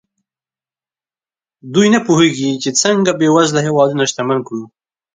دوی 1.73 1.87
نه 1.95 1.99
پوهېږي 2.07 2.49
چې 2.63 2.69
څنګه 2.81 3.11
بېوزله 3.19 3.61
هېوادونه 3.67 4.03
شتمن 4.11 4.39
کړو. 4.47 4.63